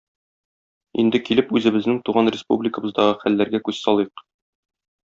[1.03, 4.29] Инде килеп үзебезнең туган республикабыздагы хәлләргә күз салыйк.